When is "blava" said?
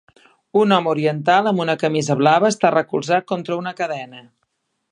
2.21-2.51